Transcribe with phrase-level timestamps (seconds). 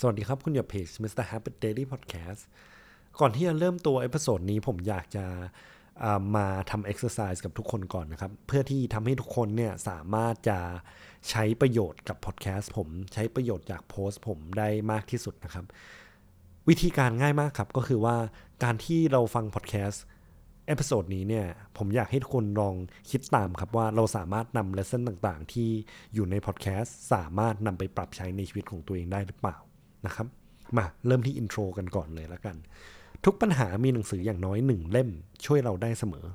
[0.00, 1.24] สวัสดีครับ คุณอยู่เพจ Mr.
[1.30, 2.40] Habit Diary Podcast
[3.20, 5.24] ก่อนที่จะเริ่มตัว episode นี้ผมอยากจะ
[6.36, 10.58] มาทำเอ็กซ์ไซส์กับทุกคนก่อนนะครับ เพื่อที่ทำให้ทุกคนเนี่ยสามารถจะ
[11.30, 15.64] ใช้ประโยชน์กับพอดแคสต์ผมใช้ประโยชน์จากโพสต์ผมได้มากที่สุดนะครับ
[16.68, 18.16] วิธีการง่ายมากครับ ก็คือว่า
[18.64, 20.02] การที่เราฟังพอดแคสต์
[20.66, 21.46] episode นี้เนี่ย
[21.78, 22.74] ผมอยากให้ทุกคนลอง
[23.10, 25.68] คิดตามครับว่าเราสามารถนำ lesson ต่างๆ ที่
[26.14, 29.58] อยู่ในพอดแคสต์สามารถนำไปปรับใช้ในชีวิตของตัวเองได้หรือเปล่า
[30.06, 30.26] นะครับ
[30.76, 32.56] มาเริ่มที่อินโทรกันก่อนเลยแล้วกัน
[33.24, 35.08] ทุกปัญหามีหนังสืออย่างน้อยหนึ่งเล่ม
[35.44, 36.26] ช่วยเราได้เสมอ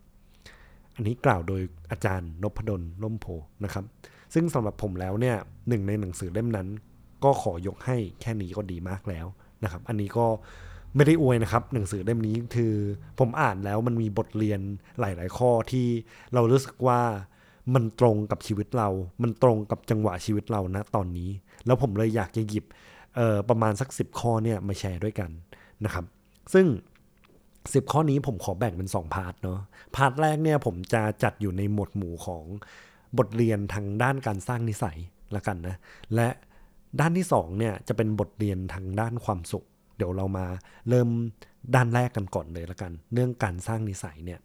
[0.96, 3.26] อันนี้กล่าวโดยอาจารย์นพดลล่มโพ
[3.64, 3.86] นะครับ
[4.34, 5.36] ซึ่งสำหรับผมแล้วเนี่ย
[5.70, 6.68] หนึ่งในหนังสือเล่มนั้น
[7.24, 9.26] ก็ขอยกให้แค่นี้ก็ดีมากแล้ว
[9.64, 10.26] นะครับ อันนี้ก็
[10.96, 12.74] ไม่ได้อวยนะครับ หนังสือเล่มนี้คือ
[13.20, 14.60] ผมอ่านแล้วมันมีบทเรียน
[15.00, 15.88] หลาย ๆ ข้อที่
[16.34, 17.02] เรารู้สึกว่า
[17.74, 18.90] มันตรงกับชีวิตเรา
[19.22, 21.30] มันตรงกับจังหวะชีวิตเรานะตอนนี้
[21.66, 22.66] แล้วผมเลยอยากจะหยิบ
[23.50, 25.30] ประมาณสัก 10 ข้อเนี่ยมาแชร์ด้วยกัน
[25.86, 26.06] นะครับ
[26.54, 26.66] ซึ่ง
[27.30, 29.60] 10 ข้อนี้ผมขอแบ่งเป็น 2 part เนาะ
[29.96, 32.44] part แรกเนี่ยผมจะจัดอยู่ในหมวดหมู่ของ
[33.18, 34.98] บทเรียนทางด้านการสร้างนิสัย
[35.36, 35.76] ละกันนะ
[36.16, 36.30] และ
[37.00, 39.66] ด้านที่2เนี่ยจะเป็นบทเรียนทางด้านความสุข
[39.98, 40.46] เดี๋ยวเรามา
[40.90, 41.10] เริ่ม
[41.76, 44.40] ด้านแรกกันก่อนเลยละกัน เรื่องการสร้างนิสัยเนี่ย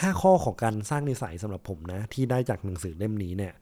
[0.00, 3.52] ห้าข้อของการสร้างนิสัยสำหรับผมนะ ที่ได้จากหนังสือเล่มนี้เนี่ย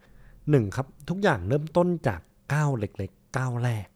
[0.51, 2.21] หนึ่งครับทุกอย่างเริ่มต้นจาก
[2.55, 3.87] ก้าวเล็กๆก้าวแรก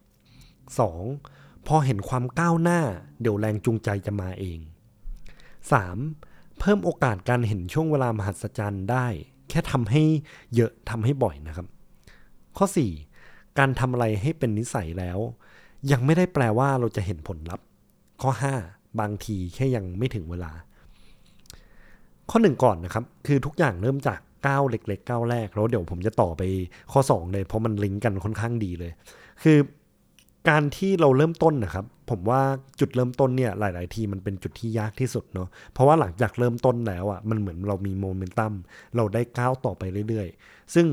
[0.62, 1.66] 2.
[1.66, 2.80] พอเห็นความก้าวหน้า
[3.20, 4.58] เดี๋ยวแรงจูงใจจะมาเอง
[5.98, 6.58] 3.
[6.58, 9.06] เพิ่มโอกาสการเห็นช่วงเวลามหัศจรรย์ได้
[9.48, 10.02] แค่ทำให้
[10.54, 11.66] เยอะทำให้บ่อยนะครับ
[12.56, 12.66] ข้อ
[13.12, 13.58] 4.
[13.58, 15.18] การทำอะไรให้เป็นนิสัยแล้ว
[15.92, 17.66] ยังไม่ได้แปลว่าเราจะเห็นผลลัพธ์
[18.22, 18.30] ข้อ
[18.64, 19.00] 5.
[19.00, 20.52] บางทีแค่ยังไม่ถึงเวลา
[22.30, 26.42] ข้อหนึ่งก่อนนะครับ คือทุกอย่างเริ่มจากก้าวเล็กๆก้าวแรกแล้วเดี๋ยวผมจะต่อไป
[26.92, 28.92] ข้อ 2 เลย เพราะมันลิงก์กันค่อนข้างดีเลย
[29.42, 29.58] คือ
[30.48, 32.40] การที่เราเริ่มต้นนะครับ ผมว่า
[32.80, 38.52] จุดเริ่มต้นเนี่ยหลาย ๆ ทีมันเป็นจุดที่ยากที่สุดเนาะเพราะว่าหลังจากเริ่มต้นแล้วอะ่ะมันเหมือนเรามีโมเมนตัม
[38.96, 40.86] เราได้ก้าวต่อไปเรื่อย ๆ ซึ่ง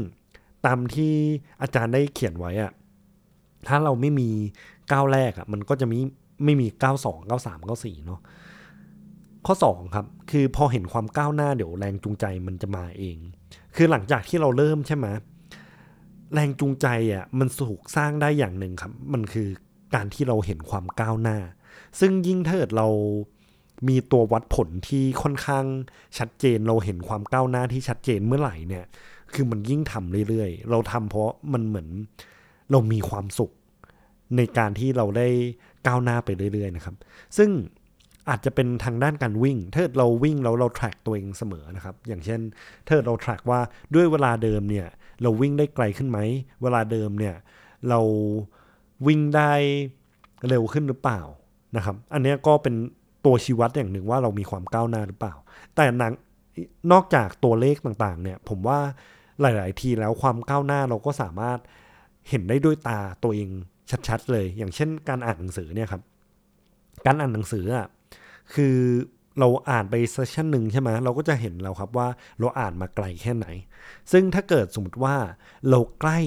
[0.66, 1.14] ตามที่
[1.62, 2.72] อาจารย์ได้เขียนไว้อะ่ะ
[3.68, 4.30] ถ้าเราไม่มี
[4.92, 5.98] ก้าวแรกอะ่ะมันก็จะมี
[6.46, 8.20] ไม่มีก้าวสองก้าวสามก้าวสี่เนาะ
[9.46, 13.18] ข้อ 2 ครับ คือพอเห็นความก้าวหน้าเดี๋ยวแรงจูงใจมันจะมาเอง
[13.76, 15.08] คือหลังจากที่เราเริ่มใช่ไหม
[16.34, 19.48] แรงจูงใจอะมันถูกสร้างได้อย่างหนึ่งครับ มันคือ
[19.96, 21.38] การที่เราเห็นความก้าวหน้า
[22.00, 22.88] ซึ่งยิ่งถ้าเกิดเรา
[23.90, 25.66] มีตัววัดผลที่ค่อนข้าง
[26.18, 28.86] ชัดเจนเราเห็นความก้าวหน้าที่ชัดเจนเมื่อไหร่เนี่ย
[29.34, 31.88] คือมันยิ่งทำเรื่อยๆ เราทำเพราะมันเหมือน
[32.72, 33.52] เรามีความสุข
[34.38, 35.28] ในการที่เราได้
[35.88, 36.96] ก้าวหน้าไปเรื่อยๆนะครับ
[37.38, 37.50] ซึ่ง
[38.30, 42.40] อาจจะเป็นทางด้านการวิ่ง ถ้าเราวิ่งแล้วเรา track ตัวเองเสมอนะครับ อย่างเช่น
[42.88, 43.60] ถ้าเรา track ว่า
[43.96, 44.88] ด้วยเวลาเดิมเนี่ย
[45.22, 46.20] เราวิ่งได้ไกลขึ้นไหม
[46.62, 47.36] เวลาเดิมเนี่ย
[47.90, 48.00] เรา
[49.08, 49.52] วิ่งได้
[50.48, 51.22] เร็วขึ้นหรือเปล่า
[51.76, 52.76] นะครับ อันนี้ก็เป็น
[53.26, 55.34] ตัวชี้วัดอย่างหนึ่งว่าเรามีความก้าวหน้าหรือเปล่า
[55.76, 56.14] แต่นัง
[56.92, 58.80] นอกจากตัวเลขต่างๆเนี่ยผมว่า
[59.42, 61.60] หลาย ๆ ทีแล้วความก้าวหน้าเราก็สามารถ
[62.30, 63.50] เห็นได้ด้วยตาตัวเอง
[64.08, 66.02] ชัด ๆ เลย อย่างเช่น การอ่านหนังสือเนี่ยครับ
[67.06, 67.88] การอ่านหนังสืออะ
[68.54, 68.78] คือ
[69.40, 72.08] เราอ่านไปเซสชันหนึ่งใช่ไหมเราก็จะเห็นแล้วครับว่า
[72.40, 73.48] เราอ่านมาไกลแค่ไหน
[74.12, 75.16] ซึ่งถ้าเกิดสมมติว่า
[75.70, 76.20] เราใกล้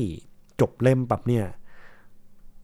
[0.60, 1.46] จบเล่มปั๊บเนี่ย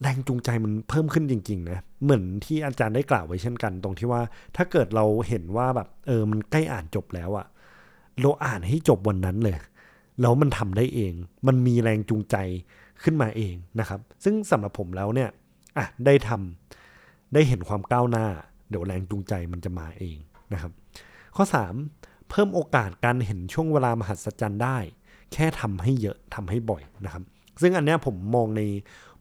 [0.03, 4.23] แรงจูงใจมันเพิ่มขึ้นจริงๆนะเหมือนที่อาจารย์ได้กล่าวไว้เช่นกัน ตรงที่ว่า
[4.57, 7.47] ถ้าเกิดเราเห็นว่าแบบเออมันใกล้อ่านจบแล้วอะ
[8.21, 9.57] เราอ่านให้จบวันนั้นเลย
[10.21, 11.13] แล้วมันทำได้เอง
[11.47, 12.37] มันมีแรงจูงใจ
[13.03, 15.31] ขึ้นมาเองนะครับ ซึ่งสำหรับผมแล้วเนี่ย
[15.79, 18.27] อะได้ทำได้เห็นความก้าวหน้า
[18.71, 20.17] เดี๋ยวแรงจูงใจมันจะมาเอง
[20.53, 20.73] นะครับ
[21.37, 21.45] ข้อ
[21.87, 24.79] 3 เพิ่มโอกาสการเห็นช่วงเวลามหัศจรรย์ได้
[25.33, 27.23] แค่ทำให้เยอะทำให้บ่อยนะครับ
[27.63, 28.63] ซึ่งอันนี้ผมมองใน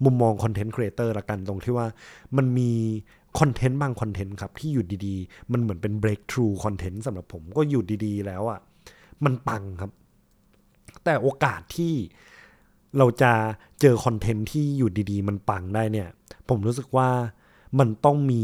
[0.03, 1.87] มุมมอง content creator ละกันตรงที่ว่า
[2.37, 2.71] มันมี
[3.39, 8.59] content บาง content ครับ ที่อยู่ดีๆ มันเหมือนเป็น breakthrough คอนเทนต์สำหรับผมก็อยู่ดีๆ แล้วอะ่ะ
[9.25, 9.91] มันปังครับ
[11.03, 11.93] แต่โอกาสที่
[12.97, 13.31] เราจะ
[13.81, 16.09] เจอ content ที่อยู่ดีๆ มันปังได้เนี่ย
[16.49, 17.09] ผมรู้สึกว่า
[17.79, 18.43] มันต้องมี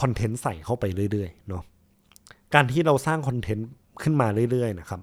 [0.00, 1.62] content ใส่เข้าไปเรื่อยๆเนาะ
[2.54, 3.68] การที่เราสร้างคอนเทนต์
[4.02, 5.00] ขึ้นมาเรื่อยๆนะครับ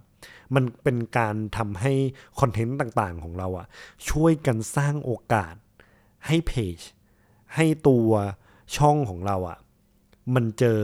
[0.56, 1.94] มันเป็นการทำให้
[2.40, 3.68] คอนเทนต์ต่างๆของเราอะ
[4.10, 5.56] ช่วยกันสร้างโอกาส
[6.28, 6.80] ให้เพจ
[7.56, 8.10] ให้ตัว
[8.78, 9.58] ช่องของเราอะ
[10.36, 10.80] มันเจอ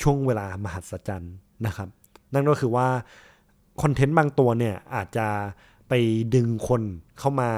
[0.00, 1.34] ช่วงเวลามหัศจรรย์
[1.66, 1.88] นะครับ
[2.34, 2.88] นั่นก็คือว่า
[3.82, 5.28] คอนเทนต์บางตัวเนี่ยอาจจะ
[5.88, 5.92] ไป
[6.34, 6.82] ดึงคน
[7.18, 7.50] เข้ามา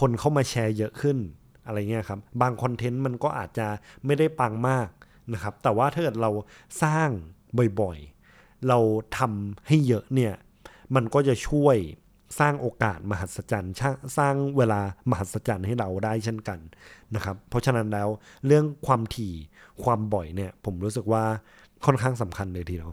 [0.00, 1.18] คนเข้ามาแชร์เยอะขึ้น
[1.66, 3.66] อะไรเงี้ยครับ บางคอนเทนต์มันก็อาจจะ
[4.04, 4.88] ไม่ได้ปังมาก
[5.32, 6.30] นะครับ แต่ว่าถ้าเกิดเรา
[6.82, 7.08] สร้าง
[7.80, 8.78] บ่อยๆ เรา
[9.18, 10.34] ทำให้เยอะเนี่ย
[10.94, 11.76] มันก็จะช่วย
[12.38, 13.74] สร้างโอกาสมหัศจรรย์
[14.18, 14.80] สร้างเวลา
[15.10, 16.58] มหัศจรรย์ให้เราได้เช่นกัน
[17.14, 18.08] นะครับ เพราะฉะนั้นแล้ว
[18.46, 19.34] เรื่องความถี่
[19.82, 21.24] ความบ่อยเนี่ย ผมรู้สึกว่า
[21.84, 22.90] ค่อนข้างสำคัญเลยทีเดียว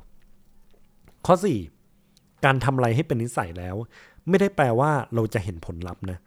[1.26, 1.36] ข้อ
[1.90, 3.76] 4 การทำอะไรให้เป็นนิสัยแล้ว
[4.30, 6.20] ไม่ได้แปลว่าเราจะเห็นผลลัพธ์นะ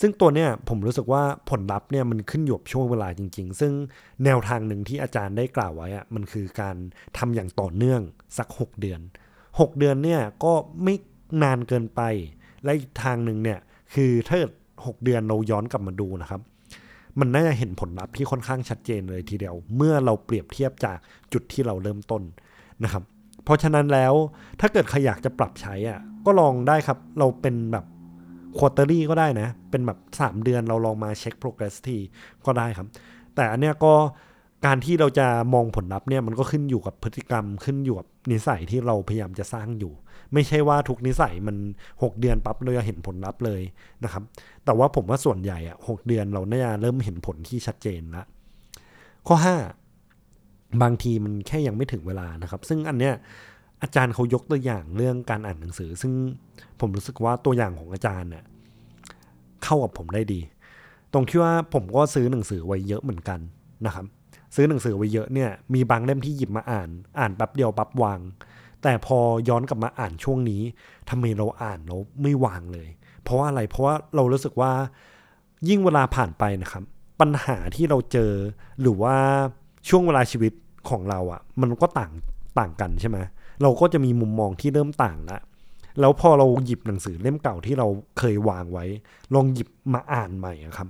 [0.00, 3.72] ซึ่งตัวเนี้ยผมรู้สึกว่าผลลัพธ์เนี่ยมันขึ้นอยู่กับช่วงเวลาจริง ๆ ซึ่ง
[4.24, 6.76] แนวทางหนึ่งที่อาจารย์ได้กล่าวไว้อะมันคือการ
[7.18, 8.00] ทำอย่างต่อเนื่อง
[8.38, 9.00] สัก 6 เดือน
[9.42, 10.52] 6 เดือนเนี่ยก็
[10.82, 10.94] ไม่
[11.42, 12.00] นานเกินไป
[12.64, 13.58] และอีกทางหนึ่งเนี่ย
[13.94, 14.38] คือถ้า
[14.86, 16.40] หกเดือนเราย้อนกลับมาดูนะครับ
[17.20, 20.98] มันน่าจะเห็นผลลัพธ์ที่ค่อนข้างชัดเจนเลยทีเดียว เมื่อเราเปรียบเทียบจาก
[21.32, 22.22] จุดที่เราเริ่มต้น
[22.84, 23.02] นะครับ
[23.44, 24.14] เพราะฉะนั้นแล้ว
[24.60, 27.84] ถ้าเกิดใครอยากจะปรับใช้อะก็ลองได้ครับ เราเป็นแบบ
[28.58, 31.96] quarterly ก็ได้นะ เป็นแบบ 3 เดือนเราลองมาเช็ค progress ที
[32.46, 32.88] ก็ได้ครับ
[33.34, 33.94] แต่อันเนี้ยก็
[34.66, 39.92] การที่เราจะมองผลลัพธ์เนี่ยมันก็ขึ้นอยู่กับพฤติกรรมขึ้นอยู่กับนิสัยที่เราพยายามจะสร้างอยู่
[40.32, 41.56] ไม่ใช่ว่าทุกนิสัยมัน
[41.90, 43.62] 6 เดือนปั๊บเราจะเห็นผลลัพธ์เลย
[44.04, 44.22] นะครับ
[44.64, 48.24] แต่ว่าผมว่าส่วนใหญ่อะ 6 เดือนเราน่าจะเริ่มเห็นผลที่ชัดเจนละ
[49.26, 49.36] ข้อ
[50.08, 53.14] 5 บางทีมันแค่ยังไม่ถึงเวลานะครับ ซึ่งอันเนี้ย
[53.84, 56.12] อาจารย์เขายกตัวอย่างเรื่องการอ่านหนังสือ ซึ่ง
[56.80, 58.44] ผมรู้สึกว่าตัวอย่างของอาจารย์เนี่ย
[59.64, 60.40] เข้ากับผมได้ดี
[61.12, 63.40] ตรงที่ว่าผมก็ซื้อหนังสือไว้เยอะเหมือนกัน
[63.86, 64.06] นะครับ
[64.54, 66.88] ซื้อหนังสือไว้เยอะเนี่ยมีบางเล่มที่หยิบมาอ่าน
[67.18, 68.20] อ่านแป๊บเดียวปั๊บวาง
[68.82, 70.62] แต่พอย้อนกลับมาอ่านช่วงนี้
[71.10, 72.88] ทำไมเราอ่านเราไม่วางเลย
[73.22, 74.72] เพราะว่าอะไรเพราะว่าเรารู้สึกว่า
[75.68, 76.82] ยิ่งเวลาผ่านไปนะครับ
[77.20, 78.32] ปัญหาที่เราเจอ
[78.80, 79.16] หรือว่า
[79.88, 80.52] ช่วงเวลาชีวิต
[80.88, 82.12] ของเราอะ่ะ มันก็ต่าง
[82.58, 83.18] ต่างกันใช่ไหม
[83.62, 85.38] เราก็จะมีมุมมองที่เริ่มต่างละ
[86.00, 87.86] แล้วพอเราหยิบหนังสือเล่มเก่าที่เรา
[88.18, 88.84] เคยวางไว้
[89.34, 90.88] ลองหยิบมาอ่านใหม่ครับ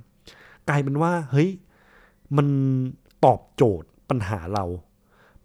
[0.68, 1.50] กลายเป็นว่า เฮ้ย
[2.36, 2.46] มัน
[3.24, 4.64] ตอบโจทย์ปัญหาเรา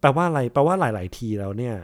[0.00, 1.74] แปลว่าอะไร แปลว่าหลาย ๆ ทีแล้วเนี่ย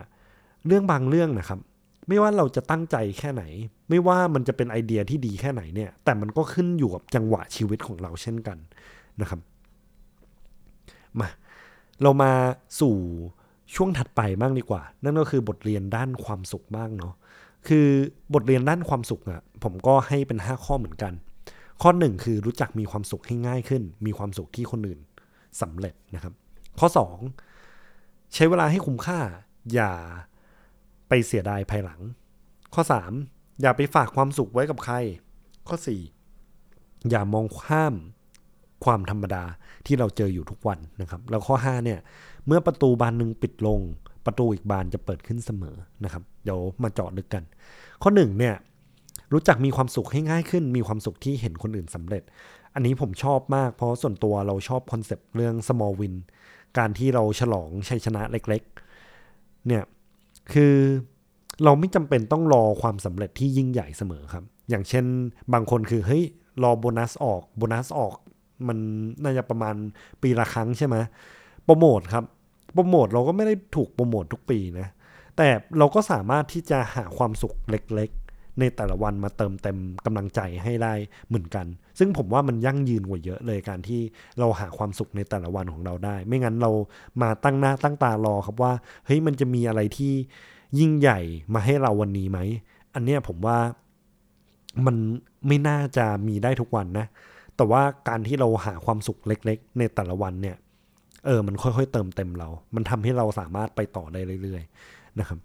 [0.66, 1.60] เรื่องบางเรื่องนะครับ
[2.08, 3.42] ไม่ว่าเราจะตั้งใจแค่ไหน
[3.90, 8.58] ไม่ว่ามันจะเป็นไอเดียที่ดีแค่ไหนเนี่ย แต่มันก็ขึ้นอยู่กับจังหวะชีวิตของเราเช่นกัน
[9.20, 9.40] นะครับ
[11.20, 11.28] มา
[12.02, 12.32] เรามา
[12.80, 12.96] สู่
[13.74, 17.14] ช่วงถัดไปบ้างดีกว่า นั่นก็คือบทเรียนด้านความสุขบ้างเนาะ
[17.68, 17.86] คือ
[18.34, 21.12] บทเรียนด้านความสุขอะผมก็ให้เป็น 5 ข้อเหมือนกัน
[21.82, 25.00] ข้อ 1 คือรู้จักมีความสุขให้ง่ายขึ้น มีความสุขที่คนอื่น
[25.60, 26.34] สำเร็จนะครับ
[26.78, 26.88] ข้อ
[27.60, 29.18] 2 ใช้เวลาให้คุ้มค่า
[29.74, 29.92] อย่า
[31.08, 32.00] ไปเสียดายภายหลัง
[32.74, 32.82] ข้อ
[33.22, 34.94] 3 อย่าไปฝากความสุขไว้กับใคร
[35.68, 35.76] ข้อ
[36.42, 37.94] 4 อย่ามองข้าม
[38.84, 39.44] ความธรรมดา
[39.86, 41.98] ที่เราเจออยู่ทุกวันนะครับ แล้วข้อ5เนี่ย
[42.46, 43.80] เมื่อประตูบานหนึ่งปิดลง
[44.26, 47.44] ประตูอีกบานจะเปิดขึ้นเสมอนะครับ เดี๋ยวมาเจาะลึกกัน
[48.02, 48.54] ข้อหนึ่งเนี่ย
[49.32, 52.22] รู้จักมีความสุขให้ง่ายขึ้น มีความสุขที่เห็นคนอื่นสำเร็จ
[52.74, 56.14] อันนี้ผมชอบมากเพราะส่วนตัวเราชอบคอนเซปต์เรื่อง small win
[56.78, 59.84] การที่เราฉลองชัยชนะเล็กๆ เนี่ย
[60.52, 60.74] คือ
[61.64, 65.04] เราไม่จำเป็นต้องรอความสำเร็จที่ยิ่งใหญ่เสมอครับ อย่างเช่น
[65.52, 66.24] บางคนคือเฮ้ย
[66.62, 68.14] รอโบนัสออกโบนัสออก
[68.68, 68.78] มัน
[69.22, 69.74] น่าจะประมาณ
[70.22, 70.96] ปีละครั้งใช่ไหม
[71.64, 72.24] โปรโมทครับ
[72.74, 74.88] โปรโมทเราก็ไม่ได้ถูกโปรโมททุกปีนะ
[75.36, 75.48] แต่
[75.78, 80.94] เราก็สามารถที่จะหาความสุขเล็กๆ ในแต่ละวันมาเติมเต็มกำลังใจให้ได้
[81.28, 81.66] เหมือนกัน
[81.98, 84.00] ซึ่งผมว่ามันยั่งยืนกว่าเยอะเลยการที่
[84.38, 86.70] เราหาความสุขในแต่ละวันของเราได้ ไม่งั้นเรา
[87.22, 88.72] มาตั้งหน้าตั้งตารอครับว่า
[89.06, 90.12] เฮ้ยมันจะมีอะไรที่
[90.78, 91.20] ยิ่งใหญ่
[91.54, 92.38] มาให้เราวันนี้ไหม
[92.94, 93.58] อันเนี้ยผมว่า
[94.86, 94.96] มัน
[95.46, 97.06] ไม่น่าจะมีได้ทุกวันนะ
[97.56, 100.56] แต่ว่าการที่เราหาความสุขเล็ก ๆ ในแต่ละวันเนี่ย
[101.26, 105.38] เออ มันค่อยๆเติมเต็มเรา มันทำให้เราสามารถไปต่อได้เรื่อย ๆ นะครับ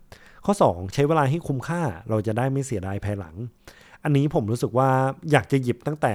[0.46, 3.36] ข้อ 2 ใช้เวลาให้คุ้มค่า เราจะได้ไม่เสียดายภายหลัง
[4.04, 4.90] อันนี้ผมรู้สึกว่า
[5.32, 6.14] อยากจะหยิบตั้งแต่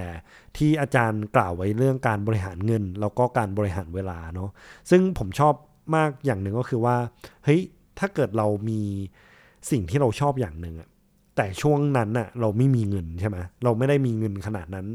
[0.56, 4.50] ที่อาจารย์กล่าวไว้เรื่องการบริหารเงิน แล้วก็การบริหารเวลาเนาะ
[4.90, 5.54] ซึ่งผมชอบ
[5.94, 6.96] มากอย่างหนึ่งก็คือว่า
[7.44, 7.60] เฮ้ย
[7.98, 8.80] ถ้าเกิดเรามี
[9.70, 10.88] สิ่งที่เราชอบอย่างหนึ่งอะ
[11.36, 14.86] แต่ช่วงนั้นน่ะเราไม่มีเงินใช่ไหมเราไม่ได้มีเงินขนาดนั้น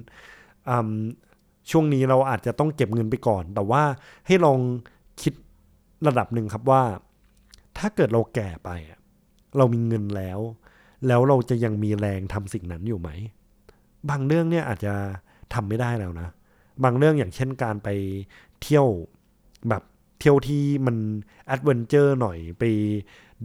[1.71, 3.83] ช่วงนี้เราอาจจะต้องเก็บเงินไปก่อน แต่ว่า
[4.27, 4.59] ให้ลอง
[5.21, 5.33] คิด
[6.07, 6.83] ระดับหนึ่งครับว่า
[7.77, 8.69] ถ้าเกิดเราแก่ไป
[9.57, 10.39] เรามีเงินแล้ว
[11.07, 13.09] แล้วเราจะยังมีแรงทำสิ่งนั้นอยู่ไหม
[14.09, 14.93] บางเรื่องเนี่ยอาจจะ
[15.53, 16.27] ทำไม่ได้แล้วนะ
[16.83, 17.89] บางเรื่องอย่างเช่นการไป
[18.61, 18.87] เที่ยว
[19.69, 19.83] แบบ
[20.19, 20.97] เที่ยวที่มัน
[21.47, 22.63] adventure หน่อยไป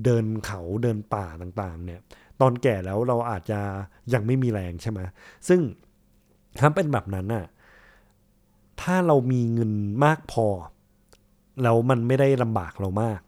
[0.04, 2.00] เดินเขาเดินป่าต่างๆ เนี่ย
[2.40, 3.60] ตอนแก่แล้วเราอาจจะ
[4.12, 5.00] ยังไม่มีแรงใช่ไหม
[5.48, 5.60] ซึ่ง
[6.60, 7.44] ถ้าเป็นแบบนั้นน่ะ
[8.80, 9.72] ถ้าเรามีเงิน
[10.04, 10.46] มากพอ
[11.62, 13.20] แล้วมันไม่ได้ลำบากเรามาก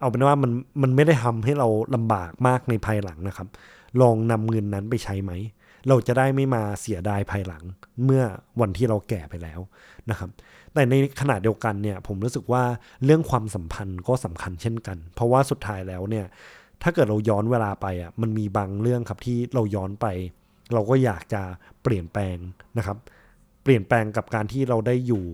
[0.00, 0.50] เอาเป็นว่ามัน
[0.82, 3.48] มันไม่ได้ทำให้เราลำบากมากในภายหลังนะครับ
[4.00, 5.32] ลองนำเงินนั้นไปใช้ไหม
[5.88, 7.62] เราจะได้ไม่มาเสียดายภายหลัง
[8.04, 8.22] เมื่อ
[8.60, 9.60] วันที่เราแก่ไปแล้ว
[10.10, 10.30] นะครับ
[10.74, 12.64] แต่ในขณะเดียวกันเนี่ย ผมรู้สึกว่า
[13.04, 16.26] เรื่องความสัมพันธ์ก็สำคัญเช่นกัน เพราะว่าสุดท้ายแล้วเนี่ย
[16.82, 20.06] ถ้าเกิดเราย้อนเวลาไปอะ มันมีบางเรื่องครับที่เราย้อนไป
[20.72, 21.42] เราก็อยากจะ
[21.82, 22.36] เปลี่ยนแปลง
[22.78, 22.96] นะครับ
[23.62, 25.26] เปลี่ยนแปลงกับการที่เราได้อยู่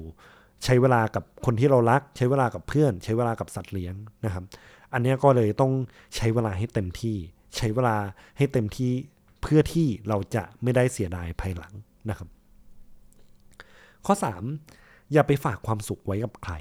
[0.65, 4.45] ใช้เวลากับคนที่เรารัก ใช้เวลากับเพื่อน ใช้เวลากับสัตว์เลี้ยงนะครับ
[4.93, 5.73] อันนี้ก็เลยต้อง
[6.17, 7.17] ใช้เวลาให้เต็มที่
[7.57, 7.97] ใช้เวลา
[8.37, 8.93] ให้เต็มที่
[9.43, 11.73] เพื่อที่เราจะไม่ได้เสียดายภายหลัง
[12.11, 12.29] นะครับ
[14.07, 14.15] ข้อ
[14.63, 16.55] 3 อย่าไปฝากความสุขไว้กับใคร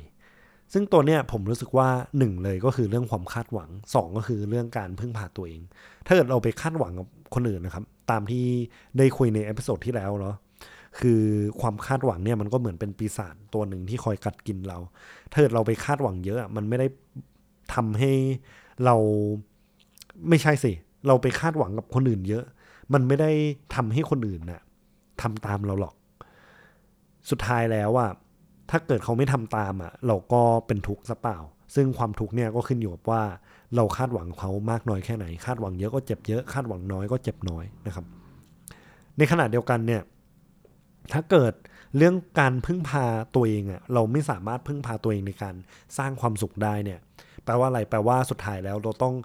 [0.73, 1.89] ซึ่งตัวเนี้ยผมรู้สึกว่า
[2.19, 5.61] 1 เลยก็คือเรื่องความคาดหวัง 2 ก็คือเรื่องการพึ่งพาตัวเอง
[6.05, 8.45] ถ้าเกิดเราไปคาดหวังกับคนอื่นนะครับ ตามที่
[8.97, 10.35] ได้คุยใน episode ที่แล้วเนาะ
[10.99, 11.21] คือ
[11.61, 14.77] ความคาดหวังเนี่ยมันก็เหมือนเป็นปีศาจตัวหนึ่งที่คอยกัดกินเรา
[15.31, 16.87] ถ้าเกิดเราไปคาดหวังเยอะ มันไม่ได้
[17.73, 18.11] ทำให้
[18.85, 18.95] เรา
[20.29, 20.71] ไม่ใช่สิ
[21.07, 22.43] เราไปคาดหวังกับคนอื่นเยอะ
[22.93, 23.31] มันไม่ได้
[23.75, 24.61] ทำให้คนอื่นนะ่ะ
[25.21, 25.95] ทำตามเราหรอก
[27.29, 28.09] สุดท้ายแล้วอะ
[28.69, 31.37] ถ้าเกิดเขาไม่ทำตามอะเราก็เป็นทุกข์ซะเปล่า
[31.75, 33.23] ซึ่งความทุกข์เนี่ยก็ขึ้นอยู่กับว่า
[33.75, 38.05] เราคาดหวังเขามากน้อยแค่ไหน คาดหวังเยอะก็เจ็บเยอะ คาดหวังน้อยก็เจ็บน้อยนะครับ
[39.17, 40.01] ในขณะเดียวกันเนี่ย
[41.13, 41.53] ถ้าเกิด
[41.97, 43.05] เรื่องการพึ่งพา
[43.35, 45.55] ตัวเองอะเราไม่สามารถพึ่งพาตัวเองในการ
[45.97, 46.99] สร้างความสุขได้เนี่ย
[47.43, 49.15] แปลว่าอะไร แปลว่าสุดท้ายแล้วเราต้อง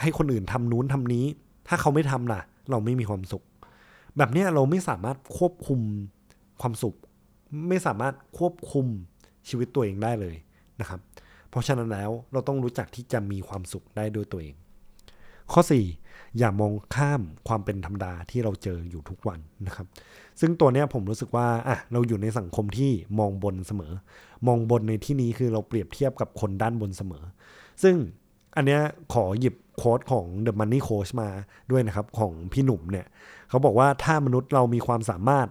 [0.00, 1.24] ให้คนอื่นทำนู้นทำนี้
[1.68, 3.44] ถ้าเขาไม่ทำล่ะ เราไม่มีความสุข
[4.16, 5.80] แบบเนี้ยเราไม่สามารถควบคุม
[6.60, 6.96] ความสุข
[7.68, 8.86] ไม่สามารถควบคุม
[9.48, 10.36] ชีวิตตัวเองได้เลย
[10.80, 11.00] นะครับ
[11.50, 14.54] เพราะฉะนั้นแล้วเราต้องรู้จักที่จะมีความสุขได้ด้วยตัวเอง
[15.52, 19.86] ข้อ 4 อย่ามองข้ามความเป็นธรรมดาที่เราเจออยู่ทุกวันนะครับ
[20.40, 23.92] ซึ่งตัวเนี้ยผมรู้สึกว่าอะเราอยู่ในสังคมที่มองบนเสมอ
[24.46, 27.24] มองบนในที่นี้คือเราเปรียบเทียบกับคนด้านบนเสมอ
[27.82, 27.96] ซึ่ง
[28.56, 28.80] อันเนี้ย
[29.12, 31.30] ขอหยิบโค้ดของ The Money Coach มา
[31.70, 33.06] ด้วยนะครับ ของพี่หนุ่มเนี่ย
[33.48, 35.48] เขาบอกว่าถ้ามนุษย์เรามีความสามารถ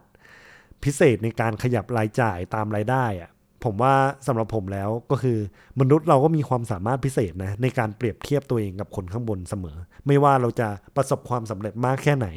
[0.84, 3.32] พิเศษในการขยับรายจ่ายตามรายได้อะ
[3.66, 3.96] ผมว่า
[4.28, 5.38] สำหรับผมแล้วก็คือ
[5.80, 12.28] มนุษย์เราก็มีความสามารถพิเศษนะในการเปรียบเทียบตัวเองกับคนข้างบนเสมอ ไม่ว่าเราจะประสบความสำเร็จมากแค่ไหน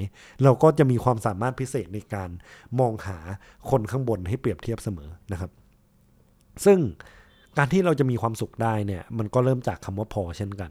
[0.44, 2.30] เราก็จะมีความสามารถพิเศษในการ
[2.80, 3.18] มองหา
[3.70, 5.50] คนข้างบนให้เปรียบเทียบเสมอนะครับ
[6.64, 6.78] ซึ่ง
[7.58, 10.70] การที่เราจะมีความสุขได้เนี่ยมันก็เริ่มจากคำว่าพอเช่นกัน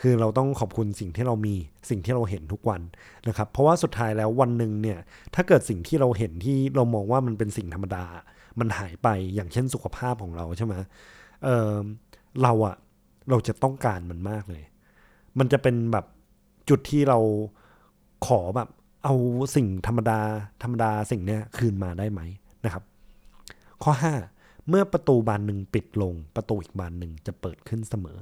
[0.00, 1.54] คือเราต้องขอบคุณสิ่งที่เรามี
[1.90, 2.82] สิ่งที่เราเห็นทุกวัน
[3.28, 4.98] นะครับ เพราะว่าสุดท้ายแล้ววันหนึ่งเนี่ย
[5.34, 8.04] ถ้าเกิดสิ่งที่เราเห็นที่เรามองว่ามันเป็นสิ่งธรรมดา
[8.60, 10.74] มันหายไปอย่างเช่นสุขภาพของเราใช่ไหม
[11.44, 11.72] เออ
[12.42, 12.76] เราอะ
[13.30, 14.64] เราจะต้องการมันมากเลย
[15.38, 16.06] มันจะเป็นแบบ
[16.68, 17.18] จุดที่เรา
[18.26, 18.68] ขอแบบ
[19.04, 19.14] เอา
[19.56, 20.20] สิ่งธรรมดา
[20.62, 22.20] ธรรมดาสิ่งเนี้ยคืนมาได้ไหม
[22.64, 22.84] นะครับ
[23.82, 23.92] ข้อ
[24.30, 28.18] 5 เมื่อประตูบานหนึ่งปิดลง ประตูอีกบานหนึ่งจะเปิดขึ้นเสมอ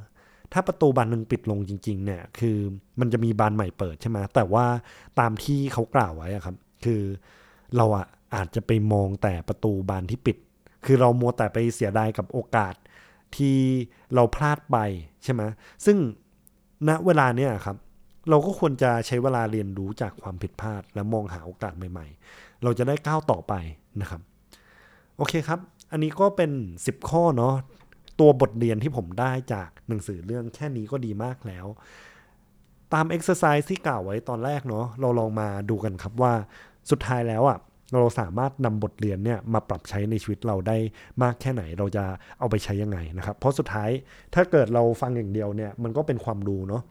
[0.54, 2.56] ถ้าประตูบานหนึ่งปิดลงจริง ๆ เนี่ย คือ
[3.00, 4.66] มันจะมีบานใหม่เปิดใช่ไหมแต่ว่า
[5.20, 7.02] ตามที่เขากล่าวไว้อะครับ คือ
[7.76, 10.36] เราอะอาจจะไปมองแต่ประตูบานที่ปิด
[10.84, 12.74] คือเรามัวแต่ไปเสียดายกับโอกาส
[13.36, 13.56] ที่
[14.14, 14.76] เราพลาดไป
[15.24, 15.42] ใช่ไหม
[15.84, 15.96] ซึ่ง
[16.88, 17.76] ณเวลาเนี้ยครับ
[18.30, 23.52] เราก็ควรจะใช้เวลาเรียนรู้จากความผิดพลาด และมองหาโอกาสใหม่ ๆ เราจะได้ก้าวต่อไป
[24.00, 24.20] นะครับ
[25.16, 25.60] โอเคครับ
[25.92, 27.54] อันนี้ก็เป็น 10 ข้อเนาะ
[28.20, 31.66] ตัวบทเรียนที่ผมได้จาก หนังสือเรื่องแค่นี้ก็ดีมากแล้ว
[32.94, 36.32] ตาม exercise ที่กล่าวไว้ตอนแรกเนาะเราลองมาดูกันครับว่า
[36.90, 37.58] สุดท้ายแล้วอะ่ะ
[37.92, 40.76] เราสามารถนำบทเรียนเนี่ยมาปรับใช้ในชีวิตเราได้
[41.22, 42.04] มากแค่ไหนเราจะ
[42.38, 43.90] เอาไปใช้ยังไงนะครับ เพราะสุดท้าย
[44.34, 46.82] ถ้าเกิดเราฟังอย่างเดียวเนี่ยมันก็เป็นความรู้เนาะ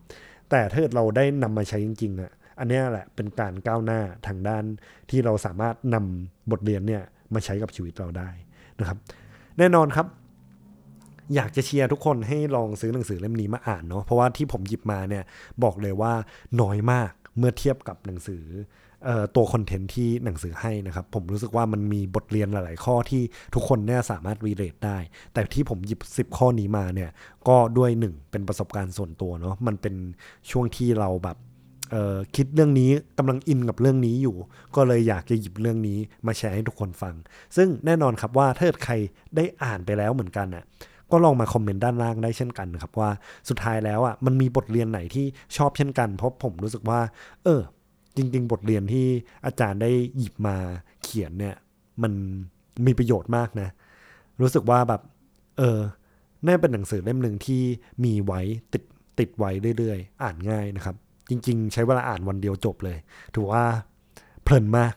[0.49, 4.63] แต่ถ้าเกิดเราได้นำมาใช้จริงๆอะ่ะอันนี้แหละเป็นการก้าวหน้าทางด้าน
[5.09, 8.29] ที่เราสามารถนำบทเรียนเนี่ยมาใช้กับชีวิตเราได้
[8.79, 8.97] นะครับ
[9.57, 10.07] แน่นอนครับ
[11.35, 15.23] อยากจะเชียร์ทุกคนให้ลองซื้อหนังสือเล่มนี้มาอ่านเนาะเพราะว่าที่ผมหยิบมาเนี่ย
[15.63, 16.13] บอกเลยว่า
[16.61, 18.43] น้อยมากเมื่อเทียบกับหนังสือ
[19.07, 23.21] อตัวคอนเทนต์ที่หนังสือให้นะครับ ผมรู้สึกว่ามันมีบทเรียนหลาย ๆ ข้อที่
[23.53, 24.97] ทุกคนเนี่ยสามารถรีเลทได้
[25.33, 27.09] แต่ที่ผมหยิบ 10 ข้อนี้มาเนี่ย
[27.47, 29.95] ก็ด้วยหนึ่งเป็นประสบการณ์ส่วนตัวเนาะมันเป็น
[30.51, 31.37] ช่วงที่เราแบบ
[32.35, 34.35] คิดเรื่องนี้กำลังอินกับเรื่องนี้อยู่
[34.75, 37.15] ก็เลยอยากจะหยิบเรื่องนี้มาแชร์ให้ทุกคนฟัง
[37.55, 38.93] ซึ่งแน่นอนครับว่าถ้าเกิดใคร
[39.35, 40.63] ได้อ่านไปแล้วเหมือนกันน่ะ
[41.11, 43.09] ก็ลองมาคอมเมนต์ด้านล่างได้เช่นกันนะครับว่า
[43.49, 45.25] สุดท้ายแล้วอะมันมีบทเรียนไหนที่
[45.57, 46.99] ชอบเช่นกัน เพราะผมรู้สึกว่า
[47.43, 47.61] เออ
[48.17, 49.05] จริง ๆ บทเรียนที่
[49.45, 50.55] อาจารย์ได้หยิบมา
[51.03, 51.55] เขียนเนี่ย
[52.03, 52.13] มัน
[52.85, 53.69] มีประโยชน์มากนะ
[54.41, 55.01] รู้สึกว่าแบบ
[55.57, 55.79] เออ
[56.45, 57.61] น่าเป็นหนังสือเล่มหนึ่งที่
[58.03, 58.41] มีไว้
[58.73, 58.83] ติด
[59.19, 60.95] ติดไว้เรื่อยๆ อ่านง่ายนะครับ
[61.29, 62.97] จริง ๆ ใช้เวลาอ่านวันเดียวจบเลย
[63.35, 63.63] ถือว่า
[64.43, 64.93] เพลินมาก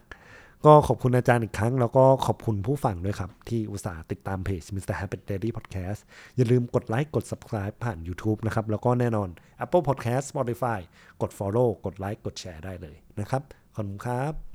[0.66, 4.94] ก็ขอบคุณอาจารย์อีกครั้ง แล้วก็ขอบคุณผู้ฟังด้วยครับ ที่อุตส่าห์ติดตามเพจ Mr.
[5.00, 6.00] Happy Daily Podcast
[6.37, 9.28] อย่าลืมกดไลค์กด Subscribe ผ่าน YouTube นะครับ แล้วก็แน่นอน
[9.64, 10.80] Apple Podcast Spotify
[11.23, 13.42] กด Follow กดไลค์กดแชร์ได้เลยนะครับ
[13.75, 14.45] ขอบคุณครับ